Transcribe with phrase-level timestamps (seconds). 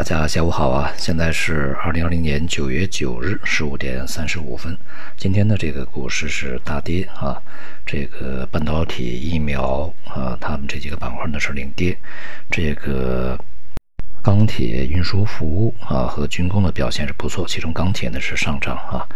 [0.00, 0.90] 大家下午好啊！
[0.96, 4.74] 现在是二零二零年九月九日十五点三十五分。
[5.14, 7.36] 今天的这个股市是大跌啊，
[7.84, 11.94] 这个半导体、疫苗啊，他们这几个板块呢是领跌。
[12.50, 13.38] 这个
[14.22, 19.06] 钢铁、运输服务啊和军工的表现是不错，其中钢铁呢是上涨啊。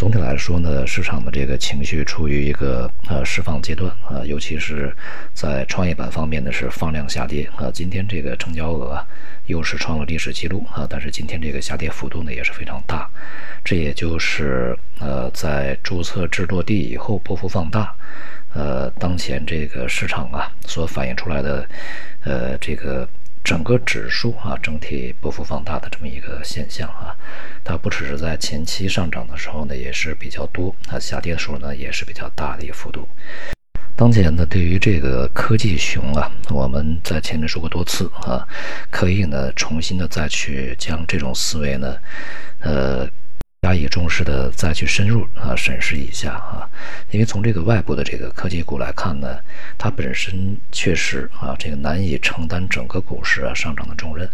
[0.00, 4.90] 总体来说呢，市场的这个情绪处于一个呃释放阶段啊，尤其是
[5.34, 7.70] 在创业板方面呢是放量下跌啊。
[7.70, 9.06] 今天这个成交额啊
[9.44, 13.06] 又是创了历史记录啊，但是今天这个下跌幅度呢也是非常大，
[13.62, 17.94] 这也就是呃在注册制落地以后波幅放大，
[18.54, 21.68] 呃当前这个市场啊所反映出来的
[22.24, 23.06] 呃这个。
[23.50, 27.10] 整个指数啊，整体波幅放大的这么一个现象啊，
[27.64, 33.08] 它不只是在前期上涨的时候呢，也是比较多；它下跌的时候呢，也是比较大的一个幅度。
[33.96, 38.46] 当前呢，对于这个科技熊啊，我们在前面说过多次啊，
[38.88, 41.96] 可以呢重新的再去将这种思维呢，
[42.60, 43.10] 呃。
[43.62, 46.66] 加以重视的再去深入啊审视一下啊，
[47.10, 49.38] 因为从这个外部的这个科技股来看呢，
[49.76, 54.28] 它本身确实啊这个难以承担整个股市啊上涨的重任，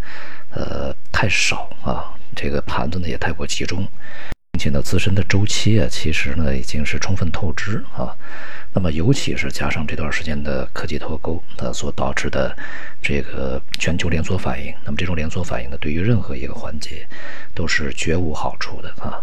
[0.50, 3.86] 呃太少啊，这个盘子呢也太过集中。
[4.56, 8.16] 并且呢，自身的周期啊，其实呢已经是充分透支啊。
[8.72, 12.56] 那么，尤其是加上这段时间的科技脱钩，它所导致的
[13.02, 17.06] 这个全球连锁反应，那么这种连锁反应呢，对于任何一个环节
[17.54, 19.20] 都是绝无好处的啊。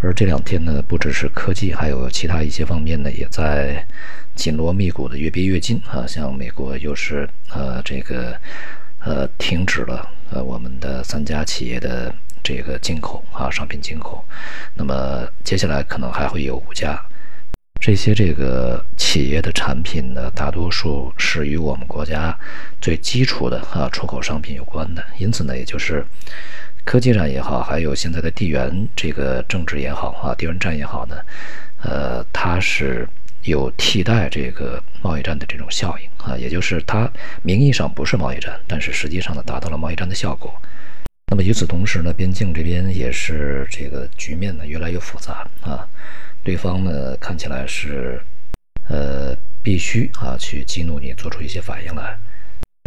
[0.00, 3.86] 而这两天呢，不只是科技，还有其他一些方面呢，也在
[4.34, 6.06] 紧锣密鼓的越逼越近啊。
[6.06, 8.34] 像美国又是呃这个
[9.00, 12.14] 呃停止了呃我们的三家企业的。
[12.44, 14.22] 这个进口啊，商品进口，
[14.74, 17.02] 那么接下来可能还会有五家，
[17.80, 22.38] 这些这个企业的产品呢，大多数是与我们国家
[22.82, 26.04] 最基础的啊出口商品有关的，因此呢，也就是
[26.84, 31.16] 科技战也好，还有现在的地缘这个政治也好啊，地缘战也好呢，
[31.82, 33.08] 呃，它是
[33.44, 37.10] 有替代这个贸易战的这种效应啊，也就是它
[37.42, 40.54] 名义上不是贸易战，但是实际上呢，达到了贸易战的效果。
[41.34, 45.84] 那么与此同时呢，边境这边也是这个局面呢越来越复杂啊，
[46.44, 48.22] 对方呢看起来是，
[48.86, 52.16] 呃，必须啊去激怒你，做出一些反应来，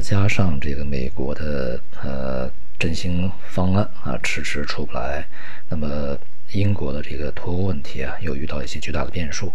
[0.01, 2.49] 加上这个美国的呃
[2.79, 5.27] 振兴方案啊迟迟出不来，
[5.67, 6.17] 那么
[6.53, 9.51] 英国的这个脱欧问题啊又遇到一些巨大的变数。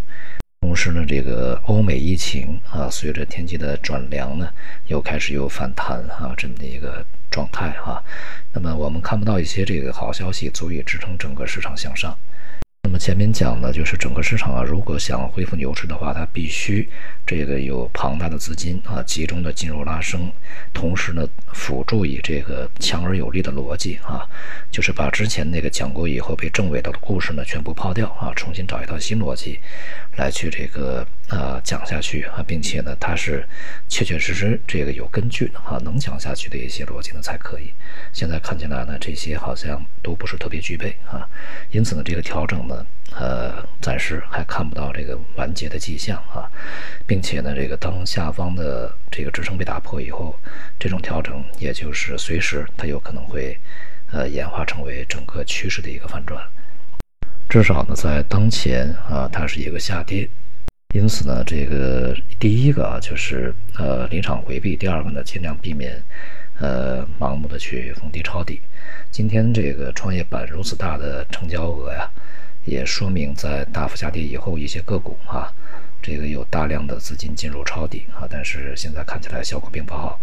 [0.61, 4.53] 同时呢，这个欧美疫情啊，随着天气的转凉呢，
[4.89, 7.03] 又开始有反弹啊，这么的一个
[7.33, 7.99] 状态啊。
[8.53, 12.17] 那么我们看不到一些这个好消息足以支撑整个市场向上。
[12.85, 16.87] 那么前面讲的就是整个市场啊，如果想恢复牛市的话，它必须
[17.25, 20.31] 这个有庞大的资金啊，集中的进入拉升，
[20.75, 24.29] 同时呢，辅助以这个强而有力的逻辑啊，
[24.71, 29.61] 就是把之前那个讲过以后被证伪的故事呢，全部抛掉啊，重新找一套新逻辑。
[30.17, 33.47] 来去这个呃讲下去啊，并且呢，它是
[33.89, 37.73] 确确实实这个有根据的哈，能讲下去的一些逻辑呢才可以。
[38.13, 41.27] 现在看起来呢，这些好像都不是特别具备啊，
[41.71, 46.45] 因此呢，这个调整呢，呃，暂时还看不到这个完结的迹象啊，
[47.07, 50.39] 并且呢，这个当下方的这个支撑被打破以后，
[50.79, 53.59] 这种调整也就是随时它有可能会
[54.11, 56.47] 呃演化成为整个趋势的一个反转。
[57.53, 60.27] 至少呢，在当前啊，它是一个下跌，
[60.95, 66.03] 因此呢，这个第一个啊，就是呃离场回避；第二个呢，尽量避免
[66.59, 68.59] 呃盲目的去逢低抄底。
[69.11, 72.11] 今天这个创业板如此大的成交额呀，
[72.65, 75.53] 也说明在大幅下跌以后，一些个股啊，
[76.01, 80.19] 这个有大量的资金进入抄底啊，但是现在看起来效果并不好。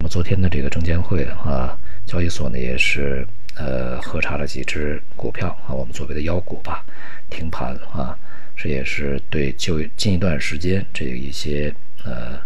[0.00, 3.26] 那么昨天的这个证监会啊，交易所呢也是。
[3.56, 6.84] 呃，核查了几只股票啊，我们所谓的妖股吧，
[7.28, 8.16] 停盘啊，
[8.56, 11.74] 这也是对就近一段时间这一些
[12.04, 12.40] 呃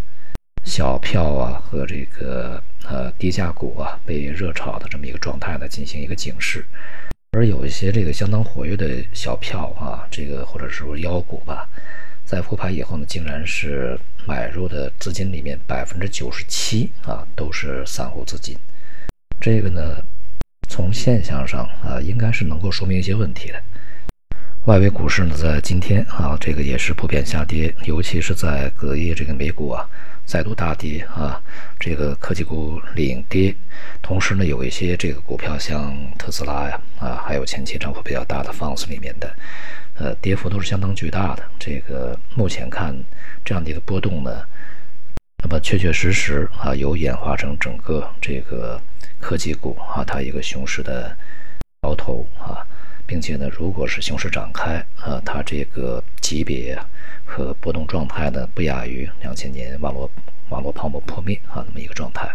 [0.65, 6.65] 小票啊和这个呃低价股啊被热炒的这么一个状态呢进行一个警示，
[7.31, 11.69] 而有一些这个相当活跃的小票啊，这个或者是妖股吧，
[12.25, 13.97] 在复牌以后呢，竟然是
[14.27, 18.57] 买入的资金里面百分之九十七啊都是散户资金，
[19.39, 20.03] 这个呢。
[20.67, 23.61] 从现象上啊，应该是能够说明一些问题的。
[24.65, 29.87] 外围股市呢，在今天啊，这个也是普遍下跌，尤其是在隔夜这个美股啊
[30.25, 31.39] 再度大跌啊，
[31.79, 33.55] 这个科技股领跌，
[34.01, 39.35] 同时呢，有一些这个股票像特斯拉呀啊，还有前期涨幅比较大的 FANS 里面的，
[39.99, 41.43] 呃，跌幅都是相当巨大的。
[41.59, 42.95] 这个目前看
[43.43, 44.41] 这样的一个波动呢。
[45.43, 48.81] 那么确确实实啊，有演化成整个这个
[49.25, 51.17] 科技股啊，它一个熊市的
[51.81, 52.61] 苗头啊，
[53.07, 56.77] 并且呢，如果是熊市展开啊，它这个级别
[57.25, 60.07] 和波动状态呢，不亚于两千年网络
[60.49, 62.29] 网络泡沫破灭啊那么一个状态。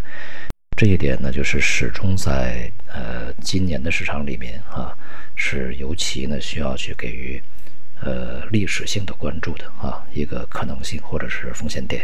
[0.77, 4.93] 这一点呢，就是始终在呃今年的市场里面啊，
[5.37, 7.41] 是尤其呢需要去给予
[8.01, 12.03] 呃历史性的关注的啊一个可能性或者是风险点。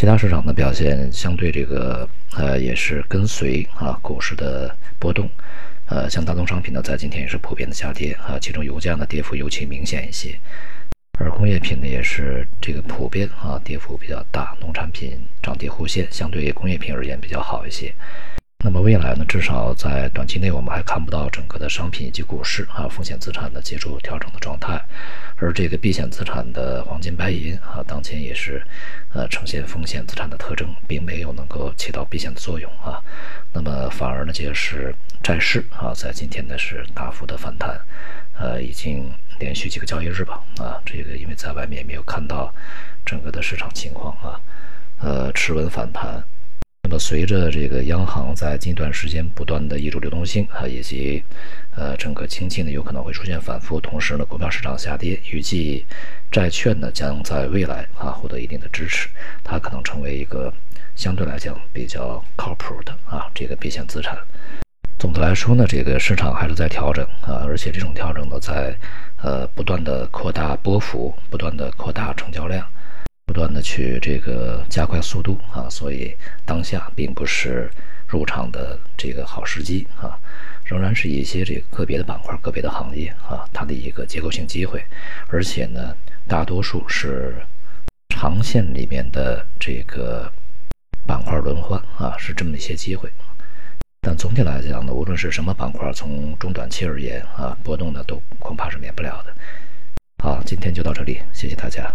[0.00, 5.28] 其他市场的表现相对这个呃也是跟随啊股市的波动，
[5.90, 10.40] 呃像大宗商品呢在今天也是普遍的下跌啊，其中油价呢跌幅尤其明显一些。
[11.18, 14.56] 而工业品呢，也是这个普遍啊，跌幅比较大。
[14.58, 17.94] 农产品涨跌互现，相对工业品而言比较好一些。
[18.62, 24.78] 那么未来呢，至少在短期内，我们还看不到整个的商品以及股市啊，风险资产的结束调整的状态。
[25.36, 28.62] 而这个避险资产的黄金、白银啊，当前也是
[29.14, 33.02] 呃呈现风险资产的特征，并没有能够起到避险的作用啊。
[33.52, 37.80] 那么反而呢，就是债市啊，在今天呢是大幅的反弹，
[38.38, 39.10] 呃，已经。
[39.40, 42.52] 连续几个交易日吧，啊，这个因为在外面也没有看到
[43.06, 44.38] 整个的市场情况啊，
[44.98, 46.22] 呃，持稳反弹。
[46.82, 51.22] 那么随着这个央行在近段时间不断的挹注流动性啊，以及
[51.76, 55.84] 呃整个经济呢有可能会出现反复，同时呢股票市场下跌，预计
[56.32, 59.08] 债券呢将在未来啊获得一定的支持，
[59.44, 60.52] 它可能成为一个
[60.96, 64.18] 相对来讲比较靠谱的啊这个避险资产。
[64.98, 68.76] 总的来说呢，这个市场还是在调整啊，而且这种调整呢，在
[69.22, 72.66] 呃不断的扩大波幅，不断的扩大成交量，
[73.30, 77.70] 不断的去这个加快速度啊，所以当下并不是
[78.08, 80.18] 入场的这个好时机啊，
[80.64, 84.84] 仍然是一些这个个别的板块、个别的行业啊，它的一个结构性机会，
[85.28, 85.94] 而且呢，
[86.26, 87.36] 大多数是
[88.08, 90.28] 长线里面的这个
[91.06, 93.08] 板块轮换啊，是这么一些机会。
[94.00, 99.32] 但总体来讲呢，无论是什么板块，从中短期而言啊，波动呢都恐怕是免不了的。
[100.20, 101.94] 好，今天就到这里，谢谢大家。